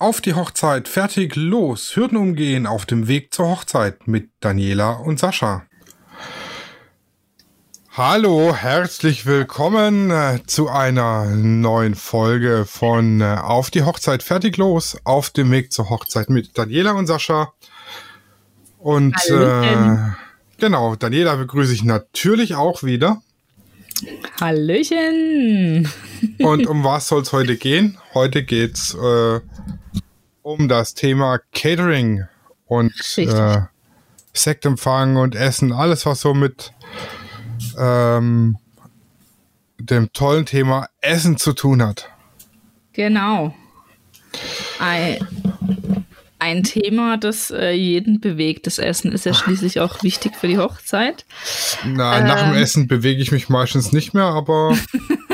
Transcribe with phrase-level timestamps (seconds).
[0.00, 5.18] Auf die Hochzeit, fertig, los, Hürden umgehen auf dem Weg zur Hochzeit mit Daniela und
[5.18, 5.64] Sascha.
[7.96, 14.96] Hallo, herzlich willkommen äh, zu einer neuen Folge von äh, Auf die Hochzeit, fertig, los,
[15.02, 17.52] auf dem Weg zur Hochzeit mit Daniela und Sascha.
[18.78, 19.96] Und äh,
[20.58, 23.20] genau, Daniela begrüße ich natürlich auch wieder.
[24.40, 25.88] Hallöchen!
[26.38, 27.98] Und um was soll es heute gehen?
[28.14, 29.40] Heute geht's äh,
[30.42, 32.24] um das Thema Catering
[32.66, 33.62] und äh,
[34.32, 36.72] Sektempfang und Essen, alles was so mit
[37.78, 38.56] ähm,
[39.78, 42.08] dem tollen Thema Essen zu tun hat.
[42.92, 43.54] Genau.
[44.78, 45.18] Ein,
[46.38, 48.66] ein Thema, das äh, jeden bewegt.
[48.66, 51.24] Das Essen ist ja schließlich auch wichtig für die Hochzeit.
[51.84, 52.62] Na, ähm, nach dem ähm.
[52.62, 54.76] Essen bewege ich mich meistens nicht mehr, aber.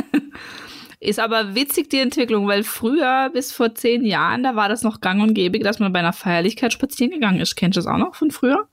[1.04, 5.00] ist aber witzig die Entwicklung, weil früher, bis vor zehn Jahren, da war das noch
[5.00, 7.56] gang und gäbig, dass man bei einer Feierlichkeit spazieren gegangen ist.
[7.56, 8.66] Kennst du das auch noch von früher?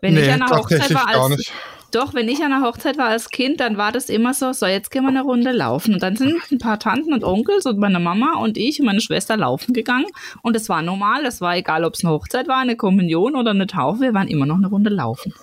[0.00, 1.52] Wenn nee, ich an einer Hochzeit war als,
[1.92, 4.66] doch, wenn ich an der Hochzeit war als Kind, dann war das immer so, so
[4.66, 5.94] jetzt gehen wir eine Runde laufen.
[5.94, 9.02] Und dann sind ein paar Tanten und Onkels und meine Mama und ich und meine
[9.02, 10.06] Schwester laufen gegangen.
[10.40, 13.50] Und es war normal, es war egal, ob es eine Hochzeit war, eine Kommunion oder
[13.50, 15.34] eine Taufe, wir waren immer noch eine Runde laufen.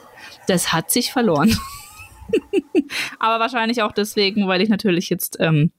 [0.47, 1.55] Das hat sich verloren.
[3.19, 5.71] Aber wahrscheinlich auch deswegen, weil ich natürlich jetzt ähm,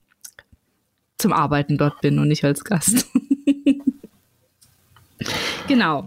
[1.19, 3.07] zum Arbeiten dort bin und nicht als Gast.
[5.69, 6.07] genau.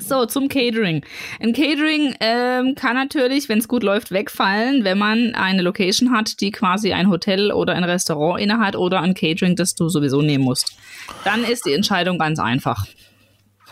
[0.00, 1.04] So, zum Catering.
[1.40, 6.40] Ein Catering ähm, kann natürlich, wenn es gut läuft, wegfallen, wenn man eine Location hat,
[6.40, 10.44] die quasi ein Hotel oder ein Restaurant innehat oder ein Catering, das du sowieso nehmen
[10.44, 10.76] musst.
[11.24, 12.86] Dann ist die Entscheidung ganz einfach.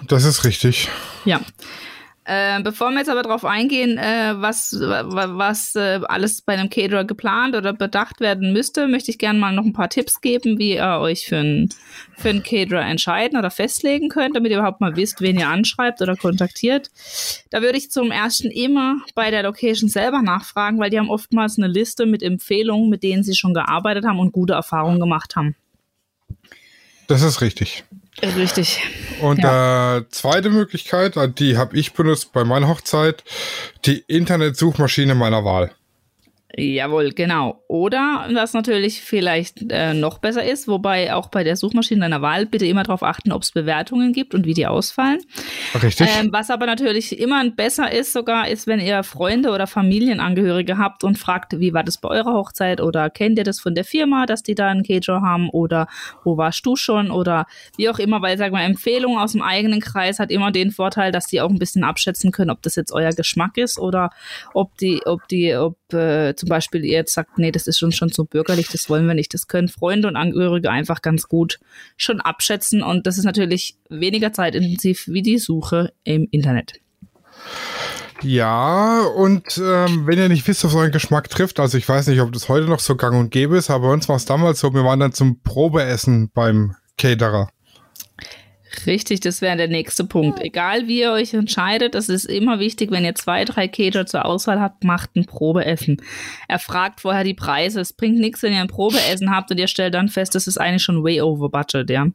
[0.07, 0.89] Das ist richtig.
[1.25, 1.41] Ja.
[2.27, 7.05] Äh, bevor wir jetzt aber darauf eingehen, äh, was, was äh, alles bei einem Caterer
[7.05, 10.75] geplant oder bedacht werden müsste, möchte ich gerne mal noch ein paar Tipps geben, wie
[10.75, 11.71] ihr euch für einen
[12.17, 16.03] für einen Caterer entscheiden oder festlegen könnt, damit ihr überhaupt mal wisst, wen ihr anschreibt
[16.03, 16.91] oder kontaktiert.
[17.49, 21.57] Da würde ich zum ersten immer bei der Location selber nachfragen, weil die haben oftmals
[21.57, 25.57] eine Liste mit Empfehlungen, mit denen sie schon gearbeitet haben und gute Erfahrungen gemacht haben.
[27.07, 27.85] Das ist richtig.
[28.23, 28.83] Richtig.
[29.21, 29.99] Und ja.
[29.99, 33.25] äh, zweite Möglichkeit, die habe ich benutzt bei meiner Hochzeit,
[33.87, 35.73] die Internetsuchmaschine meiner Wahl.
[36.57, 37.63] Jawohl, genau.
[37.69, 42.47] Oder was natürlich vielleicht äh, noch besser ist, wobei auch bei der Suchmaschine deiner Wahl
[42.47, 45.21] bitte immer darauf achten, ob es Bewertungen gibt und wie die ausfallen.
[45.81, 46.09] Richtig.
[46.19, 51.05] Ähm, was aber natürlich immer besser ist, sogar ist, wenn ihr Freunde oder Familienangehörige habt
[51.05, 54.27] und fragt, wie war das bei eurer Hochzeit oder kennt ihr das von der Firma,
[54.27, 55.87] dass die da einen Caterer haben oder
[56.25, 57.47] wo warst du schon oder
[57.77, 61.13] wie auch immer, weil sag mal Empfehlung aus dem eigenen Kreis hat immer den Vorteil,
[61.13, 64.11] dass die auch ein bisschen abschätzen können, ob das jetzt euer Geschmack ist oder
[64.53, 67.93] ob die, ob die, ob äh, zum Beispiel ihr jetzt sagt, nee, das ist schon,
[67.93, 69.33] schon so bürgerlich, das wollen wir nicht.
[69.35, 71.59] Das können Freunde und Angehörige einfach ganz gut
[71.97, 76.75] schon abschätzen und das ist natürlich weniger zeitintensiv wie die Suche im Internet.
[78.23, 82.21] Ja, und ähm, wenn ihr nicht wisst, es euren Geschmack trifft, also ich weiß nicht,
[82.21, 84.61] ob das heute noch so gang und gäbe ist, aber bei uns war es damals
[84.61, 87.49] so, wir waren dann zum Probeessen beim Caterer.
[88.87, 90.41] Richtig, das wäre der nächste Punkt.
[90.41, 94.25] Egal wie ihr euch entscheidet, es ist immer wichtig, wenn ihr zwei, drei Cater zur
[94.25, 96.01] Auswahl habt, macht ein Probeessen.
[96.49, 97.81] Er fragt vorher die Preise.
[97.81, 100.59] Es bringt nichts, wenn ihr ein Probeessen habt und ihr stellt dann fest, das ist
[100.59, 102.07] eigentlich schon way over budget, ja.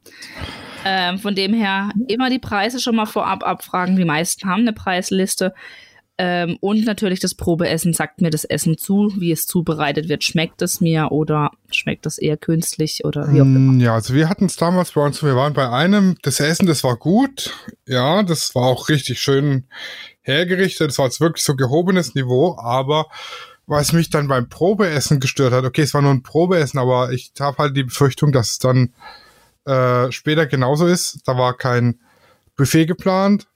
[0.86, 3.96] Ähm, von dem her immer die Preise schon mal vorab abfragen.
[3.96, 5.54] Die meisten haben eine Preisliste.
[6.18, 10.24] Ähm, und natürlich das Probeessen sagt mir das Essen zu, wie es zubereitet wird.
[10.24, 13.74] Schmeckt es mir oder schmeckt es eher künstlich oder wie auch immer?
[13.74, 16.68] Mm, ja, also wir hatten es damals bei uns, wir waren bei einem, das Essen,
[16.68, 17.54] das war gut.
[17.86, 19.66] Ja, das war auch richtig schön
[20.22, 20.90] hergerichtet.
[20.90, 23.08] Das war jetzt wirklich so gehobenes Niveau, aber
[23.68, 27.34] was mich dann beim Probeessen gestört hat, okay, es war nur ein Probeessen, aber ich
[27.40, 28.94] habe halt die Befürchtung, dass es dann
[29.66, 31.20] äh, später genauso ist.
[31.26, 32.00] Da war kein
[32.56, 33.48] Buffet geplant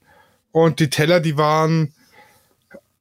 [0.52, 1.94] und die Teller, die waren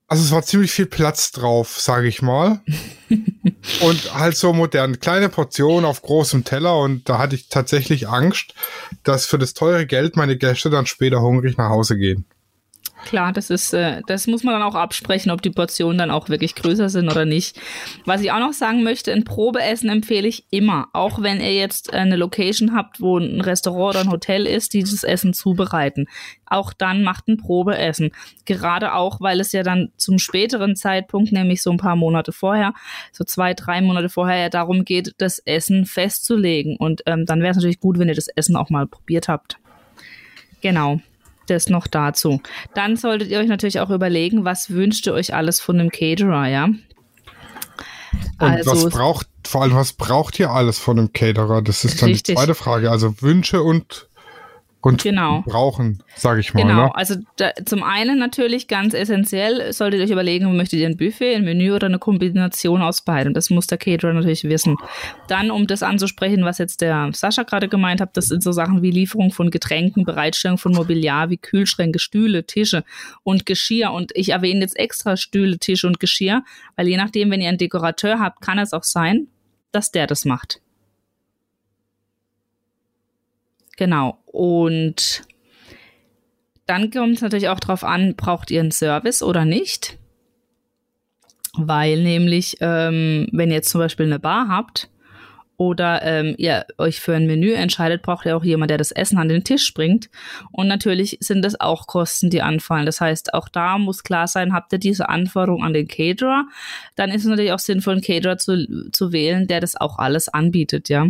[0.10, 2.62] also es war ziemlich viel Platz drauf, sage ich mal.
[3.82, 5.00] und halt so modern.
[5.00, 8.56] Kleine Portionen auf großem Teller und da hatte ich tatsächlich Angst,
[9.04, 12.26] dass für das teure Geld meine Gäste dann später hungrig nach Hause gehen.
[13.06, 16.30] Klar, das ist, äh, das muss man dann auch absprechen, ob die Portionen dann auch
[16.30, 17.60] wirklich größer sind oder nicht.
[18.06, 20.90] Was ich auch noch sagen möchte, ein Probeessen empfehle ich immer.
[20.94, 24.82] Auch wenn ihr jetzt eine Location habt, wo ein Restaurant oder ein Hotel ist, die
[24.82, 26.08] das Essen zubereiten.
[26.46, 28.12] Auch dann macht ein Probeessen.
[28.46, 32.74] Gerade auch, weil es ja dann zum späteren Zeitpunkt, nämlich so ein paar Monate vorher,
[33.12, 36.76] so zwei, drei Monate vorher ja darum geht, das Essen festzulegen.
[36.76, 39.58] Und ähm, dann wäre es natürlich gut, wenn ihr das Essen auch mal probiert habt.
[40.62, 41.00] Genau
[41.50, 42.42] das noch dazu.
[42.74, 46.48] Dann solltet ihr euch natürlich auch überlegen, was wünscht ihr euch alles von einem Caterer,
[46.48, 46.66] ja?
[46.66, 46.82] Und
[48.40, 51.62] also, was braucht, vor allem, was braucht ihr alles von einem Caterer?
[51.62, 52.36] Das ist dann richtig.
[52.36, 52.92] die zweite Frage.
[52.92, 54.09] Also Wünsche und
[54.82, 55.44] und genau.
[55.46, 56.62] brauchen, sage ich mal.
[56.62, 56.96] Genau, ne?
[56.96, 61.36] also da, zum einen natürlich ganz essentiell, solltet ihr euch überlegen, möchtet ihr ein Buffet,
[61.36, 63.34] ein Menü oder eine Kombination aus beidem.
[63.34, 64.78] Das muss der Caterer natürlich wissen.
[65.28, 68.82] Dann, um das anzusprechen, was jetzt der Sascha gerade gemeint hat, das sind so Sachen
[68.82, 72.86] wie Lieferung von Getränken, Bereitstellung von Mobiliar wie Kühlschränke, Stühle, Tische
[73.24, 73.92] und Geschirr.
[73.92, 76.44] Und ich erwähne jetzt extra Stühle, Tische und Geschirr,
[76.78, 79.28] weil je nachdem, wenn ihr einen Dekorateur habt, kann es auch sein,
[79.74, 80.62] dass der das macht.
[83.80, 84.18] Genau.
[84.26, 85.22] Und
[86.66, 89.98] dann kommt es natürlich auch darauf an, braucht ihr einen Service oder nicht?
[91.54, 94.90] Weil nämlich, ähm, wenn ihr jetzt zum Beispiel eine Bar habt
[95.56, 99.18] oder ähm, ihr euch für ein Menü entscheidet, braucht ihr auch jemand, der das Essen
[99.18, 100.10] an den Tisch bringt.
[100.52, 102.86] Und natürlich sind das auch Kosten, die anfallen.
[102.86, 106.50] Das heißt, auch da muss klar sein, habt ihr diese Anforderung an den Caterer,
[106.98, 110.28] dann ist es natürlich auch sinnvoll, einen Caterer zu, zu wählen, der das auch alles
[110.28, 111.08] anbietet, ja.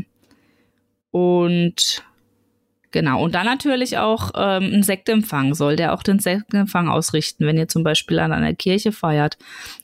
[1.11, 2.03] Und
[2.91, 7.57] Genau, und dann natürlich auch ähm, ein Sektempfang soll der auch den Sektempfang ausrichten, wenn
[7.57, 9.37] ihr zum Beispiel an einer Kirche feiert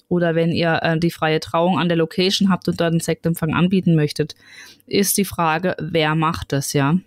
[0.10, 3.54] oder wenn ihr äh, die freie Trauung an der Location habt und dort einen Sektempfang
[3.54, 4.36] anbieten möchtet,
[4.88, 6.98] ist die Frage, wer macht das, ja?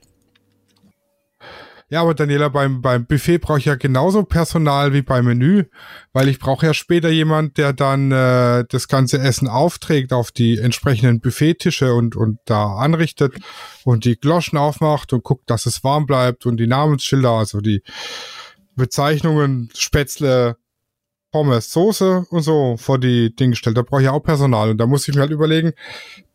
[1.91, 5.65] Ja, aber Daniela, beim, beim Buffet brauche ich ja genauso Personal wie beim Menü,
[6.13, 10.59] weil ich brauche ja später jemand, der dann äh, das ganze Essen aufträgt auf die
[10.59, 13.37] entsprechenden Buffettische und, und da anrichtet
[13.85, 17.83] und die Gloschen aufmacht und guckt, dass es warm bleibt und die Namensschilder, also die
[18.77, 20.59] Bezeichnungen, Spätzle,
[21.33, 23.79] Pommes, Soße und so vor die Dinge stellt.
[23.79, 25.73] Da brauche ich auch Personal und da muss ich mir halt überlegen,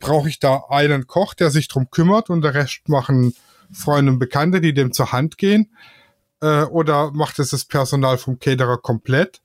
[0.00, 3.34] brauche ich da einen Koch, der sich drum kümmert und der Rest machen
[3.72, 5.70] Freunde und Bekannte, die dem zur Hand gehen?
[6.40, 9.40] Äh, oder macht es das Personal vom Caterer komplett?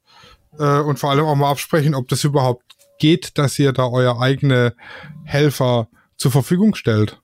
[0.58, 2.64] Äh, und vor allem auch mal absprechen, ob das überhaupt
[3.00, 4.76] geht, dass ihr da euer eigene
[5.24, 5.88] Helfer
[6.18, 7.22] zur Verfügung stellt.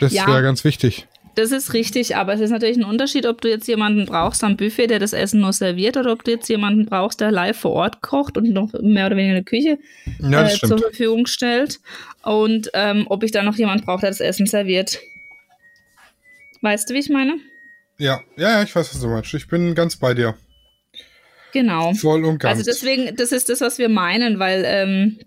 [0.00, 0.26] Das ja.
[0.26, 1.06] wäre ganz wichtig.
[1.34, 4.56] Das ist richtig, aber es ist natürlich ein Unterschied, ob du jetzt jemanden brauchst am
[4.56, 7.72] Buffet, der das Essen nur serviert, oder ob du jetzt jemanden brauchst, der live vor
[7.72, 9.78] Ort kocht und noch mehr oder weniger eine Küche
[10.20, 11.80] ja, äh, zur Verfügung stellt.
[12.24, 14.98] Und ähm, ob ich da noch jemanden brauche, der das Essen serviert.
[16.62, 17.34] Weißt du, wie ich meine?
[17.98, 19.32] Ja, ja, ja, ich weiß, was du meinst.
[19.34, 20.34] Ich bin ganz bei dir.
[21.52, 21.94] Genau.
[21.94, 22.58] Voll und ganz.
[22.58, 25.18] Also deswegen, das ist das, was wir meinen, weil ähm,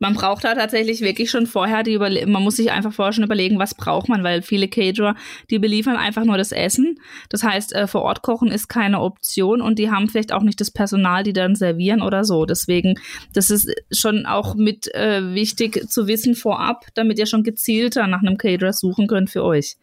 [0.00, 3.22] man braucht da tatsächlich wirklich schon vorher die Überle man muss sich einfach vorher schon
[3.22, 5.14] überlegen, was braucht man, weil viele Caterer,
[5.50, 6.98] die beliefern einfach nur das Essen.
[7.28, 10.60] Das heißt, äh, vor Ort kochen ist keine Option und die haben vielleicht auch nicht
[10.60, 12.46] das Personal, die dann servieren oder so.
[12.46, 12.94] Deswegen,
[13.34, 18.22] das ist schon auch mit äh, wichtig zu wissen vorab, damit ihr schon gezielter nach
[18.22, 19.76] einem Caterer suchen könnt für euch.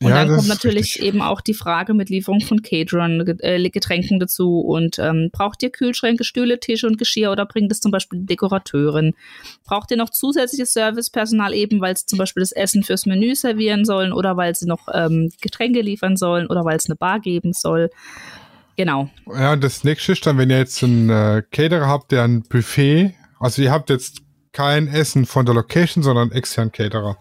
[0.00, 4.20] Und ja, dann kommt natürlich eben auch die Frage mit Lieferung von Caterern, äh, Getränken
[4.20, 4.60] dazu.
[4.60, 8.26] Und ähm, braucht ihr Kühlschränke, Stühle, Tische und Geschirr oder bringt es zum Beispiel die
[8.26, 9.14] Dekorateurin?
[9.64, 13.84] Braucht ihr noch zusätzliches Servicepersonal eben, weil sie zum Beispiel das Essen fürs Menü servieren
[13.84, 17.52] sollen oder weil sie noch ähm, Getränke liefern sollen oder weil es eine Bar geben
[17.52, 17.90] soll?
[18.76, 19.08] Genau.
[19.26, 23.14] Ja, das nächste ist dann, wenn ihr jetzt einen äh, Caterer habt, der ein Buffet,
[23.40, 24.20] also ihr habt jetzt
[24.52, 27.18] kein Essen von der Location, sondern extern Caterer.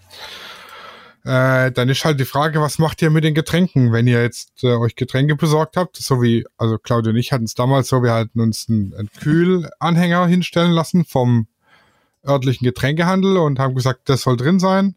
[1.25, 4.63] Äh, dann ist halt die Frage, was macht ihr mit den Getränken, wenn ihr jetzt
[4.63, 5.97] äh, euch Getränke besorgt habt?
[5.97, 9.09] So wie, also Claudia und ich hatten es damals so, wir hatten uns einen, einen
[9.09, 11.47] Kühlanhänger hinstellen lassen vom
[12.23, 14.95] örtlichen Getränkehandel und haben gesagt, das soll drin sein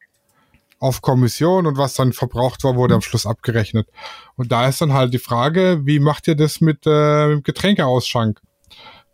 [0.80, 3.88] auf Kommission und was dann verbraucht war, wurde am Schluss abgerechnet.
[4.36, 8.40] Und da ist dann halt die Frage, wie macht ihr das mit, äh, dem Getränkeausschank?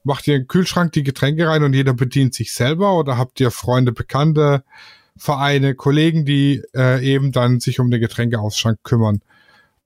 [0.02, 3.50] Macht ihr einen Kühlschrank die Getränke rein und jeder bedient sich selber oder habt ihr
[3.52, 4.64] Freunde, Bekannte,
[5.16, 9.21] Vereine, Kollegen, die äh, eben dann sich um den Getränkeausschank kümmern.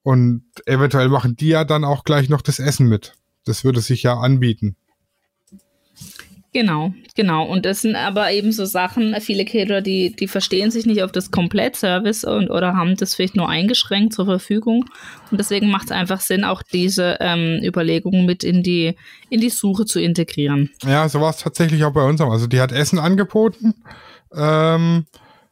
[0.01, 3.13] Und eventuell machen die ja dann auch gleich noch das Essen mit.
[3.45, 4.75] Das würde sich ja anbieten.
[6.51, 7.45] Genau, genau.
[7.45, 11.11] Und das sind aber eben so Sachen, viele Caterer, die, die verstehen sich nicht auf
[11.11, 14.85] das Komplettservice und oder haben das vielleicht nur eingeschränkt zur Verfügung.
[15.29, 18.95] Und deswegen macht es einfach Sinn, auch diese ähm, Überlegungen mit in die,
[19.29, 20.71] in die Suche zu integrieren.
[20.83, 22.19] Ja, so war es tatsächlich auch bei uns.
[22.19, 23.75] Also die hat Essen angeboten
[24.33, 25.05] ähm,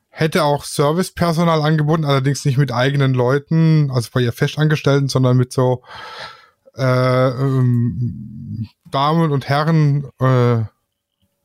[0.10, 5.54] hätte auch Servicepersonal angeboten, allerdings nicht mit eigenen Leuten, also bei ihr Festangestellten, sondern mit
[5.54, 5.84] so
[6.76, 10.64] äh, ähm, Damen und Herren, äh,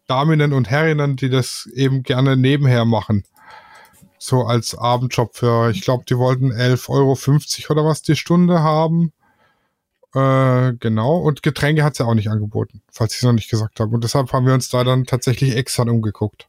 [0.07, 3.25] Daminnen und Herrinnen, die das eben gerne nebenher machen.
[4.19, 9.13] So als Abendjob für, ich glaube, die wollten 11,50 Euro oder was die Stunde haben.
[10.15, 11.17] Äh, genau.
[11.17, 13.95] Und Getränke hat sie auch nicht angeboten, falls ich es noch nicht gesagt habe.
[13.95, 16.47] Und deshalb haben wir uns da dann tatsächlich extern umgeguckt.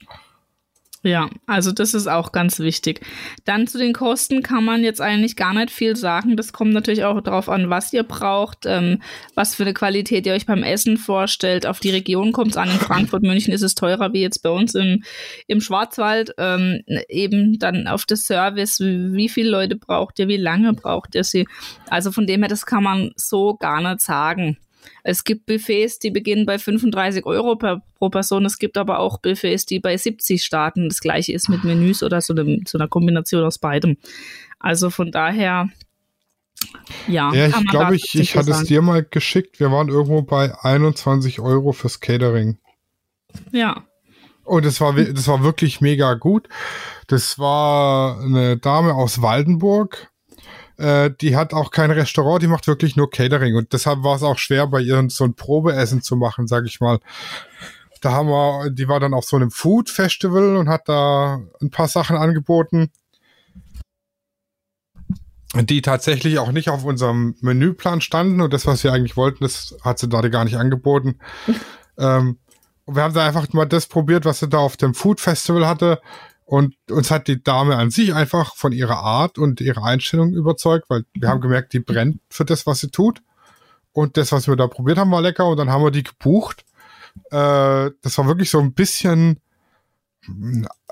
[1.05, 3.01] Ja, also das ist auch ganz wichtig.
[3.43, 6.37] Dann zu den Kosten kann man jetzt eigentlich gar nicht viel sagen.
[6.37, 9.01] Das kommt natürlich auch darauf an, was ihr braucht, ähm,
[9.35, 11.65] was für eine Qualität ihr euch beim Essen vorstellt.
[11.65, 12.69] Auf die Region kommt es an.
[12.69, 15.03] In Frankfurt, München ist es teurer wie jetzt bei uns in,
[15.47, 16.35] im Schwarzwald.
[16.37, 21.25] Ähm, eben dann auf das Service, wie viele Leute braucht ihr, wie lange braucht ihr
[21.25, 21.45] sie.
[21.89, 24.57] Also von dem her, das kann man so gar nicht sagen.
[25.03, 28.45] Es gibt Buffets, die beginnen bei 35 Euro per, pro Person.
[28.45, 30.89] Es gibt aber auch Buffets, die bei 70 starten.
[30.89, 33.97] Das gleiche ist mit Menüs oder so, einem, so einer Kombination aus beidem.
[34.59, 35.69] Also von daher,
[37.07, 37.33] ja.
[37.33, 39.59] Ja, ich glaube, ich, ich hatte es dir mal geschickt.
[39.59, 42.57] Wir waren irgendwo bei 21 Euro fürs Catering.
[43.51, 43.83] Ja.
[44.45, 46.49] Und das war, das war wirklich mega gut.
[47.07, 50.12] Das war eine Dame aus Waldenburg
[50.77, 53.55] äh, die hat auch kein Restaurant, die macht wirklich nur Catering.
[53.55, 56.79] Und deshalb war es auch schwer, bei ihr so ein Probeessen zu machen, sag ich
[56.79, 56.99] mal.
[58.01, 61.69] Da haben wir, die war dann auf so einem Food Festival und hat da ein
[61.69, 62.91] paar Sachen angeboten,
[65.55, 68.41] die tatsächlich auch nicht auf unserem Menüplan standen.
[68.41, 71.19] Und das, was wir eigentlich wollten, das hat sie da gar nicht angeboten.
[71.97, 72.39] ähm,
[72.85, 76.01] wir haben da einfach mal das probiert, was sie da auf dem Food Festival hatte.
[76.53, 80.87] Und uns hat die Dame an sich einfach von ihrer Art und ihrer Einstellung überzeugt,
[80.87, 83.23] weil wir haben gemerkt, die brennt für das, was sie tut.
[83.91, 85.47] Und das, was wir da probiert haben, war lecker.
[85.47, 86.63] Und dann haben wir die gebucht.
[87.31, 89.39] Äh, das war wirklich so ein bisschen,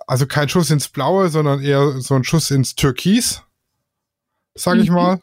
[0.08, 3.44] also kein Schuss ins Blaue, sondern eher so ein Schuss ins Türkis,
[4.56, 4.84] sage mhm.
[4.84, 5.22] ich mal.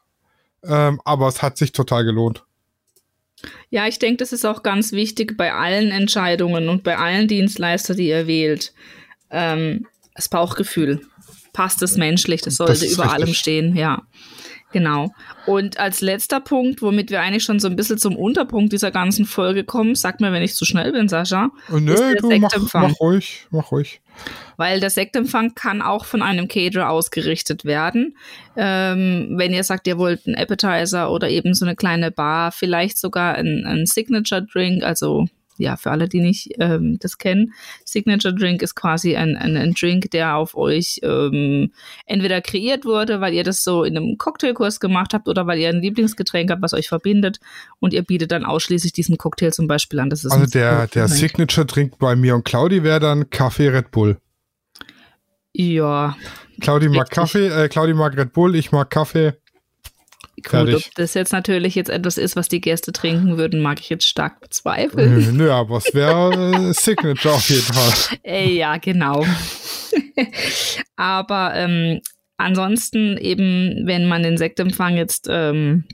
[0.63, 2.45] Ähm, aber es hat sich total gelohnt.
[3.71, 7.97] Ja, ich denke, das ist auch ganz wichtig bei allen Entscheidungen und bei allen Dienstleister,
[7.97, 8.73] die ihr wählt.
[9.31, 11.01] Ähm, das Bauchgefühl.
[11.53, 13.13] Passt es menschlich, das sollte das über richtig.
[13.13, 14.03] allem stehen, ja.
[14.73, 15.15] Genau.
[15.47, 19.25] Und als letzter Punkt, womit wir eigentlich schon so ein bisschen zum Unterpunkt dieser ganzen
[19.25, 21.51] Folge kommen, sag mir, wenn ich zu schnell bin, Sascha.
[21.73, 24.01] Oh, nö, du mach, mach ruhig, mach ruhig.
[24.57, 28.17] Weil der Sektempfang kann auch von einem Caterer ausgerichtet werden.
[28.57, 32.99] Ähm, wenn ihr sagt, ihr wollt einen Appetizer oder eben so eine kleine Bar, vielleicht
[32.99, 37.53] sogar ein, ein Signature Drink, also ja, für alle, die nicht ähm, das kennen,
[37.85, 41.73] Signature Drink ist quasi ein, ein, ein Drink, der auf euch ähm,
[42.07, 45.69] entweder kreiert wurde, weil ihr das so in einem Cocktailkurs gemacht habt oder weil ihr
[45.69, 47.41] ein Lieblingsgetränk habt, was euch verbindet
[47.81, 50.11] und ihr bietet dann ausschließlich diesen Cocktail zum Beispiel an.
[50.11, 53.91] Das ist also der, der Signature Drink bei mir und Claudi wäre dann Kaffee Red
[53.91, 54.19] Bull.
[55.53, 56.17] Ja.
[56.61, 59.35] Claudi mag Kaffee, äh, Claudi mag Red Bull, ich mag Kaffee.
[60.43, 63.89] Gut, ob das jetzt natürlich jetzt etwas ist, was die Gäste trinken würden, mag ich
[63.89, 65.37] jetzt stark bezweifeln.
[65.37, 68.19] Nö, aber es wäre äh, Signature auf jeden Fall.
[68.25, 69.25] Äh, ja, genau.
[70.97, 72.01] aber ähm,
[72.37, 75.85] ansonsten eben, wenn man den Sektempfang jetzt ähm,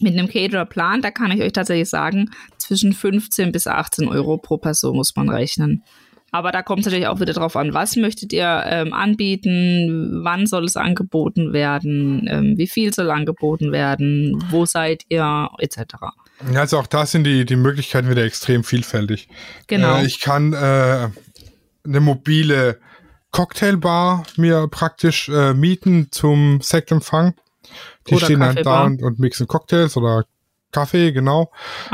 [0.00, 4.38] mit einem Caterer plant, da kann ich euch tatsächlich sagen, zwischen 15 bis 18 Euro
[4.38, 5.82] pro Person muss man rechnen.
[6.30, 10.46] Aber da kommt es natürlich auch wieder drauf an, was möchtet ihr ähm, anbieten, wann
[10.46, 15.80] soll es angeboten werden, ähm, wie viel soll angeboten werden, wo seid ihr, etc.
[16.52, 19.28] Ja, also auch da sind die, die Möglichkeiten wieder extrem vielfältig.
[19.68, 19.96] Genau.
[19.96, 21.08] Äh, ich kann äh,
[21.86, 22.78] eine mobile
[23.30, 27.34] Cocktailbar mir praktisch äh, mieten zum Sektempfang.
[28.08, 30.24] Die oder stehen dann da und, und mixen Cocktails oder
[30.72, 31.50] Kaffee, genau.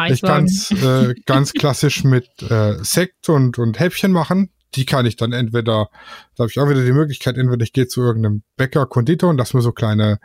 [0.08, 4.50] Ich kann es äh, ganz klassisch mit äh, Sekt und, und Häppchen machen.
[4.74, 5.88] Die kann ich dann entweder,
[6.36, 9.36] da habe ich auch wieder die Möglichkeit, entweder ich gehe zu irgendeinem Bäcker, Konditor und
[9.38, 10.18] lass mir so kleine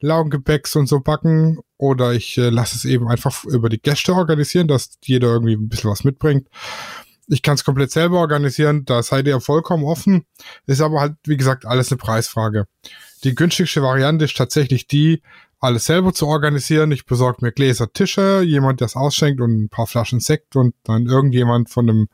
[0.00, 4.68] Laugengebäcks und so backen oder ich äh, lasse es eben einfach über die Gäste organisieren,
[4.68, 6.48] dass jeder irgendwie ein bisschen was mitbringt.
[7.26, 10.24] Ich kann es komplett selber organisieren, da seid ihr vollkommen offen.
[10.66, 12.66] Ist aber halt, wie gesagt, alles eine Preisfrage.
[13.24, 15.22] Die günstigste Variante ist tatsächlich die,
[15.60, 16.92] alles selber zu organisieren.
[16.92, 20.74] Ich besorge mir Gläser, Tische, jemand, der es ausschenkt und ein paar Flaschen Sekt und
[20.84, 22.08] dann irgendjemand von einem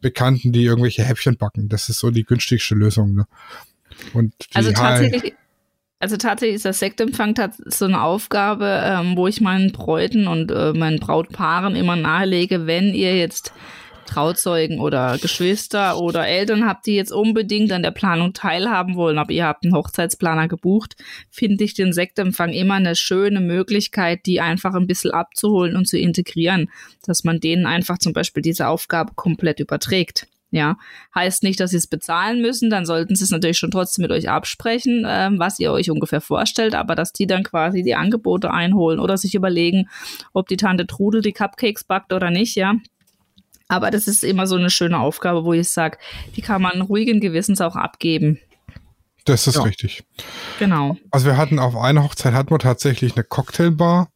[0.00, 1.68] Bekannten, die irgendwelche Häppchen backen.
[1.68, 3.14] Das ist so die günstigste Lösung.
[3.14, 3.26] Ne?
[4.12, 5.34] Und also tatsächlich,
[6.00, 7.34] also tatsächlich ist das Sektempfang
[7.66, 12.92] so eine Aufgabe, ähm, wo ich meinen Bräuten und äh, meinen Brautpaaren immer nahelege, wenn
[12.92, 13.52] ihr jetzt
[14.14, 19.32] Trauzeugen oder Geschwister oder Eltern habt, die jetzt unbedingt an der Planung teilhaben wollen, aber
[19.32, 20.94] ihr habt einen Hochzeitsplaner gebucht,
[21.30, 25.98] finde ich den Sektempfang immer eine schöne Möglichkeit, die einfach ein bisschen abzuholen und zu
[25.98, 26.70] integrieren,
[27.04, 30.28] dass man denen einfach zum Beispiel diese Aufgabe komplett überträgt.
[30.52, 30.76] Ja,
[31.12, 34.12] heißt nicht, dass sie es bezahlen müssen, dann sollten sie es natürlich schon trotzdem mit
[34.12, 38.52] euch absprechen, äh, was ihr euch ungefähr vorstellt, aber dass die dann quasi die Angebote
[38.52, 39.88] einholen oder sich überlegen,
[40.32, 42.76] ob die Tante Trudel die Cupcakes backt oder nicht, ja.
[43.74, 45.98] Aber das ist immer so eine schöne Aufgabe, wo ich sage,
[46.36, 48.38] die kann man ruhigen Gewissens auch abgeben.
[49.24, 49.62] Das ist ja.
[49.62, 50.04] richtig.
[50.60, 50.96] Genau.
[51.10, 54.10] Also wir hatten auf einer Hochzeit hatten wir tatsächlich eine Cocktailbar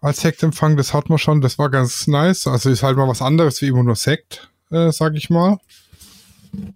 [0.00, 0.76] als Sektempfang.
[0.76, 1.40] Das hatten wir schon.
[1.40, 2.46] Das war ganz nice.
[2.46, 5.58] Also ist halt mal was anderes wie immer nur Sekt, äh, sag ich mal.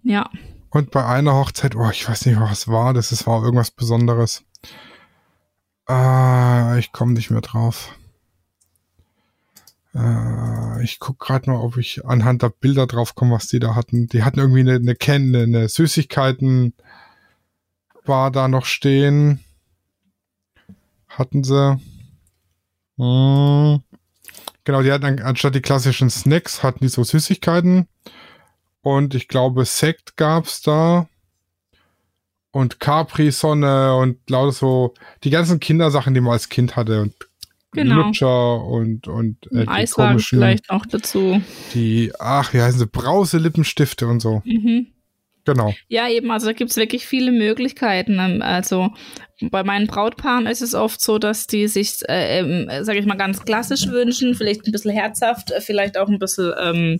[0.03, 0.29] Ja.
[0.69, 4.43] Und bei einer Hochzeit, oh, ich weiß nicht, was war, das ist, war irgendwas Besonderes.
[5.85, 7.95] Ah, ich komme nicht mehr drauf.
[9.95, 13.75] Äh, ich guck gerade mal, ob ich anhand der Bilder drauf komme, was die da
[13.75, 14.07] hatten.
[14.07, 16.73] Die hatten irgendwie eine, eine Kenne, eine Süßigkeiten
[18.05, 19.43] war da noch stehen.
[21.07, 21.79] Hatten sie.
[22.97, 23.83] Hm.
[24.65, 27.87] Genau, die hatten anstatt die klassischen Snacks, hatten die so Süßigkeiten.
[28.81, 31.07] Und ich glaube, Sekt gab's da.
[32.51, 37.01] Und Capri-Sonne und lauter so die ganzen Kindersachen, die man als Kind hatte.
[37.01, 37.15] Und
[37.73, 38.07] genau.
[38.07, 41.41] Lutscher und, und äh, Eiswagen vielleicht noch dazu.
[41.73, 42.87] Die, ach, wie heißen sie?
[42.87, 44.41] Brause-Lippenstifte und so.
[44.45, 44.87] Mhm.
[45.45, 45.73] Genau.
[45.89, 48.17] Ja, eben, also da gibt es wirklich viele Möglichkeiten.
[48.19, 48.91] Ähm, also
[49.41, 53.15] bei meinen Brautpaaren ist es oft so, dass die sich, äh, äh, sage ich mal,
[53.15, 56.99] ganz klassisch wünschen, vielleicht ein bisschen herzhaft, äh, vielleicht auch ein bisschen ähm,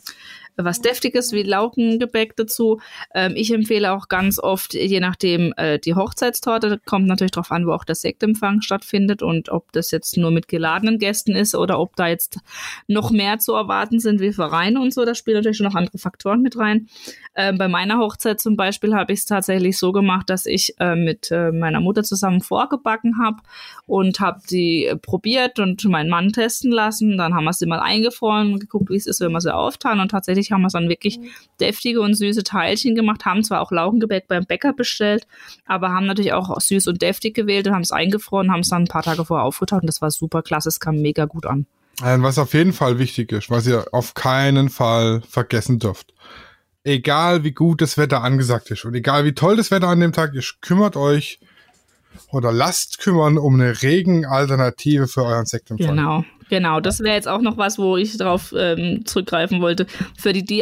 [0.55, 2.79] was Deftiges wie Laugengebäck dazu.
[3.13, 7.65] Ähm, ich empfehle auch ganz oft, je nachdem, äh, die Hochzeitstorte, kommt natürlich darauf an,
[7.67, 11.79] wo auch der Sektempfang stattfindet und ob das jetzt nur mit geladenen Gästen ist oder
[11.79, 12.39] ob da jetzt
[12.87, 15.05] noch mehr zu erwarten sind wie Vereine und so.
[15.05, 16.87] Da spielen natürlich schon noch andere Faktoren mit rein.
[17.35, 20.95] Ähm, bei meiner Hochzeit zum Beispiel habe ich es tatsächlich so gemacht, dass ich äh,
[20.95, 23.37] mit äh, meiner Mutter zusammen vorgebacken habe
[23.85, 27.17] und habe die äh, probiert und meinen Mann testen lassen.
[27.17, 29.99] Dann haben wir sie mal eingefroren und geguckt, wie es ist, wenn wir sie auftauen.
[29.99, 31.29] Und tatsächlich haben wir dann wirklich mhm.
[31.59, 35.27] deftige und süße Teilchen gemacht, haben zwar auch Laugengebäck beim Bäcker bestellt,
[35.65, 38.83] aber haben natürlich auch süß und deftig gewählt und haben es eingefroren, haben es dann
[38.83, 41.65] ein paar Tage vorher aufgetaut und das war super klasse, es kam mega gut an.
[41.99, 46.13] Was auf jeden Fall wichtig ist, was ihr auf keinen Fall vergessen dürft
[46.83, 50.11] egal wie gut das Wetter angesagt ist und egal wie toll das Wetter an dem
[50.11, 51.39] Tag ist, kümmert euch
[52.29, 55.95] oder lasst kümmern um eine Regenalternative für euren Sektempfang.
[55.95, 56.79] Genau, genau.
[56.79, 59.87] Das wäre jetzt auch noch was, wo ich darauf ähm, zurückgreifen wollte.
[60.15, 60.61] Für die, die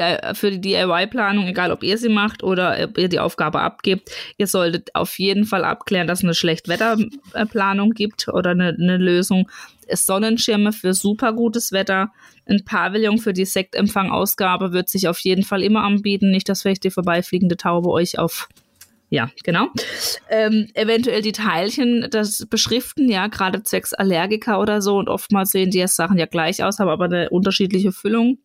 [0.62, 5.20] DIY-Planung, egal ob ihr sie macht oder ob ihr die Aufgabe abgebt, ihr solltet auf
[5.20, 9.50] jeden Fall abklären, dass es eine Schlechtwetterplanung gibt oder eine, eine Lösung.
[9.94, 12.14] Sonnenschirme für super gutes Wetter.
[12.46, 16.32] Ein Pavillon für die Sektempfang-Ausgabe wird sich auf jeden Fall immer anbieten.
[16.32, 18.48] Nicht, dass vielleicht die vorbeifliegende Taube euch auf
[19.12, 19.68] ja, genau.
[20.30, 24.96] Ähm, eventuell die Teilchen, das beschriften, ja, gerade zwecks Allergiker oder so.
[24.98, 28.38] Und oftmals sehen die Sachen ja gleich aus, haben aber eine unterschiedliche Füllung.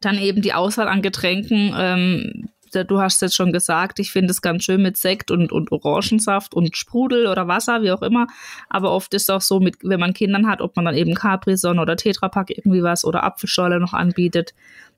[0.00, 1.74] Dann eben die Auswahl an Getränken.
[1.76, 5.72] Ähm, du hast jetzt schon gesagt, ich finde es ganz schön mit Sekt und, und
[5.72, 8.28] Orangensaft und Sprudel oder Wasser, wie auch immer.
[8.68, 11.14] Aber oft ist es auch so, mit, wenn man Kindern hat, ob man dann eben
[11.14, 14.54] Capri-Sonne oder Tetrapack irgendwie was oder Apfelschorle noch anbietet.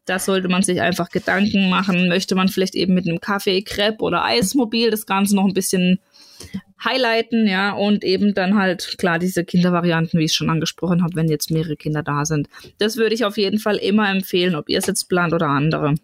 [0.07, 2.09] Da sollte man sich einfach Gedanken machen.
[2.09, 6.01] Möchte man vielleicht eben mit einem Kaffee, Crepe oder Eismobil das Ganze noch ein bisschen
[6.85, 11.29] highlighten, ja, und eben dann halt, klar, diese Kindervarianten, wie ich schon angesprochen habe, wenn
[11.29, 12.49] jetzt mehrere Kinder da sind.
[12.79, 15.95] Das würde ich auf jeden Fall immer empfehlen, ob ihr es jetzt plant oder andere.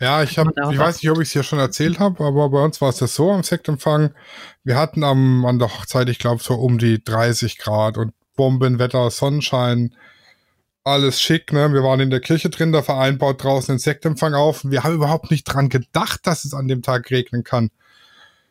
[0.00, 2.62] Ja, ich habe, ich weiß nicht, ob ich es hier schon erzählt habe, aber bei
[2.62, 4.12] uns war es ja so am Sektempfang.
[4.64, 9.10] Wir hatten am, an der Hochzeit, ich glaube, so um die 30 Grad und Bombenwetter,
[9.10, 9.94] Sonnenschein
[10.84, 11.72] alles schick, ne?
[11.72, 14.64] Wir waren in der Kirche drin, der Verein baut draußen den Sektempfang auf.
[14.64, 17.70] Wir haben überhaupt nicht dran gedacht, dass es an dem Tag regnen kann.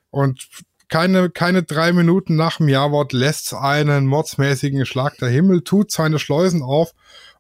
[0.10, 0.50] Und
[0.90, 6.20] keine, keine drei Minuten nach dem Jawort lässt einen mordsmäßigen Schlag der Himmel, tut seine
[6.20, 6.94] Schleusen auf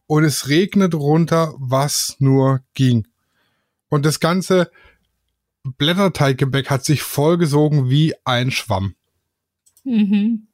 [0.07, 3.07] und es regnet runter, was nur ging.
[3.89, 4.71] Und das ganze
[5.63, 8.95] Blätterteiggebäck hat sich vollgesogen wie ein Schwamm.
[9.83, 10.47] Mhm.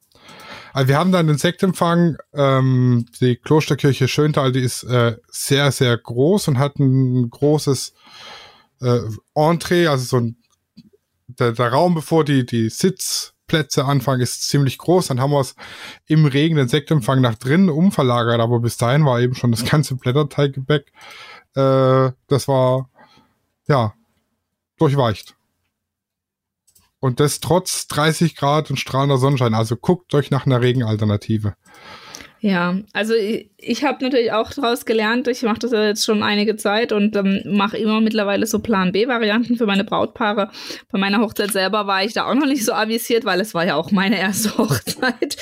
[0.72, 2.16] Also wir haben dann den Sektempfang.
[2.32, 7.94] Ähm, die Klosterkirche Schöntal, die ist äh, sehr, sehr groß und hat ein großes
[8.80, 9.00] äh,
[9.34, 10.36] Entree, also so ein
[11.38, 15.08] der, der Raum, bevor die, die Sitzplätze anfangen, ist ziemlich groß.
[15.08, 15.54] Dann haben wir es
[16.06, 19.96] im Regen den Sektempfang nach drinnen umverlagert, aber bis dahin war eben schon das ganze
[19.96, 20.92] Blätterteiggebäck.
[21.54, 22.90] Äh, das war
[23.66, 23.94] ja
[24.78, 25.36] durchweicht.
[27.00, 29.54] Und das trotz 30 Grad und strahlender Sonnenschein.
[29.54, 31.54] Also guckt euch nach einer Regenalternative.
[32.42, 35.28] Ja, also ich, ich habe natürlich auch daraus gelernt.
[35.28, 38.92] Ich mache das ja jetzt schon einige Zeit und ähm, mache immer mittlerweile so Plan
[38.92, 40.50] B-Varianten für meine Brautpaare.
[40.90, 43.66] Bei meiner Hochzeit selber war ich da auch noch nicht so avisiert, weil es war
[43.66, 45.36] ja auch meine erste Hochzeit.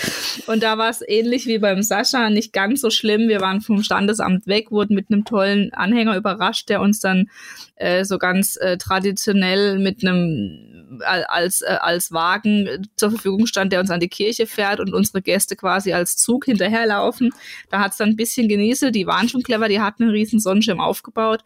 [0.49, 3.29] Und da war es ähnlich wie beim Sascha, nicht ganz so schlimm.
[3.29, 7.31] Wir waren vom Standesamt weg, wurden mit einem tollen Anhänger überrascht, der uns dann
[7.77, 13.81] äh, so ganz äh, traditionell mit einem als, äh, als Wagen zur Verfügung stand, der
[13.81, 17.31] uns an die Kirche fährt und unsere Gäste quasi als Zug hinterherlaufen.
[17.71, 20.41] Da hat es dann ein bisschen genieselt, die waren schon clever, die hatten einen riesen
[20.41, 21.45] Sonnenschirm aufgebaut.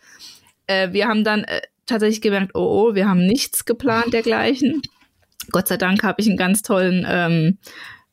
[0.66, 4.82] Äh, wir haben dann äh, tatsächlich gemerkt, oh, oh, wir haben nichts geplant dergleichen.
[5.50, 7.58] Gott sei Dank habe ich einen ganz tollen ähm,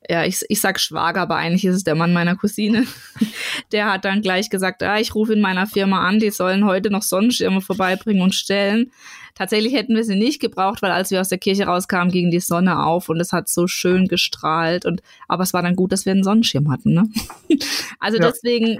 [0.09, 2.87] ja, ich, ich sag Schwager, aber eigentlich ist es der Mann meiner Cousine.
[3.71, 6.89] Der hat dann gleich gesagt, ah, ich rufe in meiner Firma an, die sollen heute
[6.89, 8.91] noch Sonnenschirme vorbeibringen und stellen.
[9.39, 12.41] Tatsächlich hätten wir sie nicht gebraucht, weil als wir aus der Kirche rauskamen, ging die
[12.41, 14.85] Sonne auf und es hat so schön gestrahlt.
[14.85, 16.93] Und aber es war dann gut, dass wir einen Sonnenschirm hatten.
[16.93, 17.09] Ne?
[18.01, 18.29] Also ja.
[18.29, 18.79] deswegen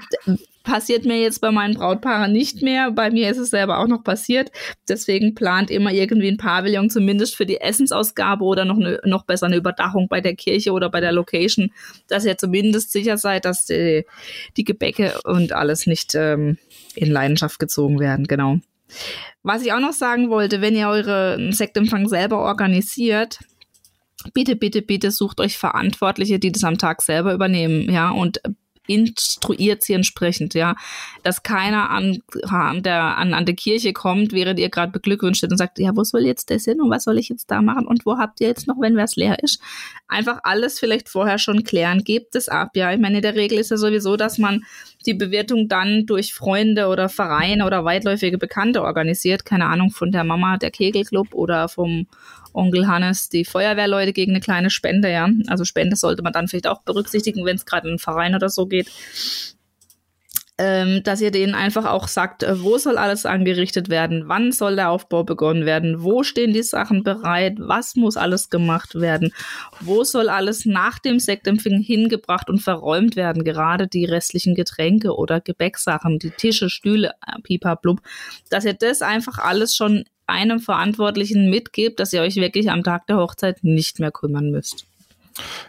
[0.64, 2.92] passiert mir jetzt bei meinen Brautpaaren nicht mehr.
[2.92, 4.52] Bei mir ist es selber auch noch passiert.
[4.88, 9.48] Deswegen plant immer irgendwie ein Pavillon zumindest für die Essensausgabe oder noch, eine, noch besser
[9.48, 11.72] eine Überdachung bei der Kirche oder bei der Location,
[12.08, 14.06] dass ihr zumindest sicher seid, dass die,
[14.58, 16.58] die Gebäcke und alles nicht ähm,
[16.96, 18.26] in Leidenschaft gezogen werden.
[18.28, 18.60] Genau.
[19.44, 23.40] Was ich auch noch sagen wollte, wenn ihr eure Sektempfang selber organisiert,
[24.34, 28.42] bitte, bitte, bitte sucht euch Verantwortliche, die das am Tag selber übernehmen, ja, und
[28.90, 30.76] instruiert sie entsprechend, ja,
[31.22, 35.58] dass keiner an, an, der, an, an der Kirche kommt, während ihr gerade beglückwünscht und
[35.58, 38.06] sagt, ja, wo soll jetzt das hin und was soll ich jetzt da machen und
[38.06, 39.62] wo habt ihr jetzt noch, wenn was leer ist?
[40.08, 42.92] Einfach alles vielleicht vorher schon klären, gebt es ab, ja.
[42.92, 44.64] Ich meine, in der Regel ist ja sowieso, dass man
[45.10, 50.24] die Bewertung dann durch Freunde oder Vereine oder weitläufige Bekannte organisiert, keine Ahnung, von der
[50.24, 52.08] Mama der Kegelclub oder vom
[52.54, 55.28] Onkel Hannes die Feuerwehrleute gegen eine kleine Spende, ja.
[55.48, 58.50] Also Spende sollte man dann vielleicht auch berücksichtigen, wenn es gerade in einen Verein oder
[58.50, 58.90] so geht.
[60.62, 64.76] Ähm, dass ihr denen einfach auch sagt, äh, wo soll alles angerichtet werden, wann soll
[64.76, 69.32] der Aufbau begonnen werden, wo stehen die Sachen bereit, was muss alles gemacht werden,
[69.80, 75.40] wo soll alles nach dem Sektempfang hingebracht und verräumt werden, gerade die restlichen Getränke oder
[75.40, 78.02] Gebäcksachen, die Tische, Stühle, äh, pipablub,
[78.50, 83.08] dass ihr das einfach alles schon einem Verantwortlichen mitgebt, dass ihr euch wirklich am Tag
[83.08, 84.86] der Hochzeit nicht mehr kümmern müsst.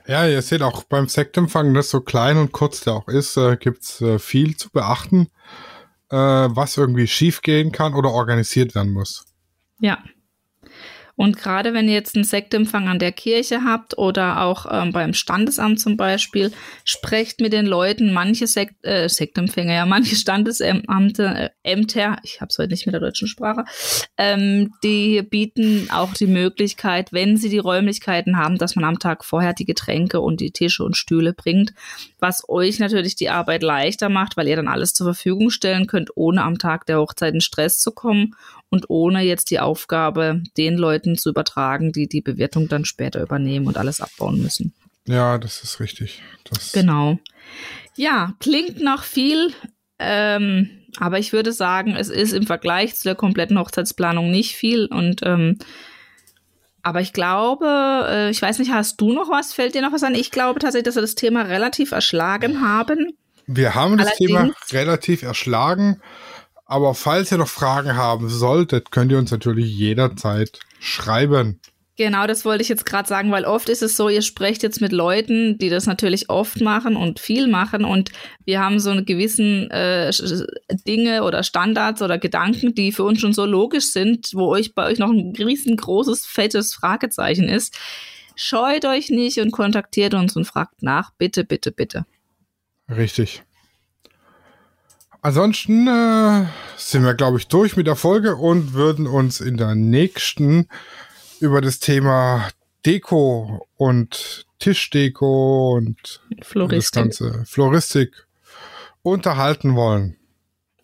[0.07, 3.57] Ja, ihr seht auch beim Sektempfang, das so klein und kurz der auch ist, äh,
[3.57, 5.29] gibt's äh, viel zu beachten,
[6.11, 9.25] äh, was irgendwie schiefgehen kann oder organisiert werden muss.
[9.81, 9.99] Ja.
[11.21, 15.13] Und gerade wenn ihr jetzt einen Sektempfang an der Kirche habt oder auch ähm, beim
[15.13, 16.51] Standesamt zum Beispiel,
[16.87, 22.49] sprecht mit den Leuten, manche Sekt, äh, Sektempfänger, ja, manche Standesämter, äh, Ämter, ich habe
[22.49, 23.67] es heute nicht mit der deutschen Sprache,
[24.17, 29.23] ähm, die bieten auch die Möglichkeit, wenn sie die Räumlichkeiten haben, dass man am Tag
[29.23, 31.75] vorher die Getränke und die Tische und Stühle bringt,
[32.19, 36.17] was euch natürlich die Arbeit leichter macht, weil ihr dann alles zur Verfügung stellen könnt,
[36.17, 38.35] ohne am Tag der Hochzeit in Stress zu kommen
[38.71, 43.67] und ohne jetzt die Aufgabe den Leuten zu übertragen, die die Bewertung dann später übernehmen
[43.67, 44.73] und alles abbauen müssen.
[45.07, 46.23] Ja, das ist richtig.
[46.51, 47.19] Das genau.
[47.97, 49.53] Ja, klingt nach viel,
[49.99, 54.87] ähm, aber ich würde sagen, es ist im Vergleich zu der kompletten Hochzeitsplanung nicht viel
[54.87, 55.59] und ähm,
[56.83, 59.53] aber ich glaube, äh, ich weiß nicht, hast du noch was?
[59.53, 60.15] Fällt dir noch was an?
[60.15, 63.19] Ich glaube tatsächlich, dass wir das Thema relativ erschlagen haben.
[63.47, 66.01] Wir haben das Allerdings, Thema relativ erschlagen.
[66.71, 71.61] Aber falls ihr noch Fragen haben solltet, könnt ihr uns natürlich jederzeit schreiben.
[71.97, 74.81] Genau, das wollte ich jetzt gerade sagen, weil oft ist es so, ihr sprecht jetzt
[74.81, 78.13] mit Leuten, die das natürlich oft machen und viel machen und
[78.45, 80.13] wir haben so eine gewissen äh,
[80.87, 84.87] Dinge oder Standards oder Gedanken, die für uns schon so logisch sind, wo euch bei
[84.87, 87.77] euch noch ein riesengroßes, fettes Fragezeichen ist.
[88.37, 91.11] Scheut euch nicht und kontaktiert uns und fragt nach.
[91.19, 92.07] Bitte, bitte, bitte.
[92.89, 93.43] Richtig.
[95.23, 99.75] Ansonsten äh, sind wir, glaube ich, durch mit der Folge und würden uns in der
[99.75, 100.69] nächsten
[101.41, 102.49] über das Thema
[102.87, 106.81] Deko und Tischdeko und Floristik.
[106.81, 108.27] das ganze Floristik
[109.03, 110.17] unterhalten wollen.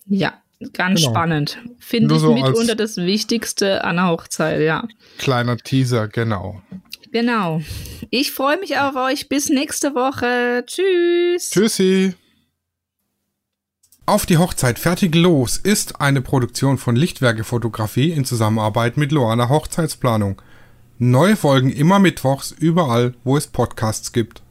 [0.05, 0.33] Ja,
[0.73, 1.11] ganz genau.
[1.11, 1.57] spannend.
[1.79, 4.87] Finde ich so mitunter das Wichtigste an der Hochzeit, ja.
[5.17, 6.61] Kleiner Teaser, genau.
[7.11, 7.61] Genau.
[8.09, 9.29] Ich freue mich auf euch.
[9.29, 10.63] Bis nächste Woche.
[10.65, 11.49] Tschüss.
[11.49, 12.15] Tschüssi.
[14.09, 19.49] Auf die Hochzeit fertig los ist eine Produktion von Lichtwerke Fotografie in Zusammenarbeit mit Loana
[19.49, 20.41] Hochzeitsplanung.
[20.97, 24.43] Neue Folgen immer mittwochs überall, wo es Podcasts gibt.